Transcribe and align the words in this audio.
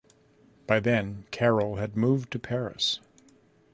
By 0.65 0.79
then, 0.79 1.25
Carroll 1.29 1.75
had 1.75 1.95
moved 1.95 2.31
to 2.31 2.39
Paris. 2.39 3.01